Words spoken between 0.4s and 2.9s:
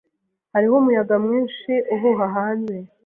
Hariho umuyaga mwinshi uhuha hanze.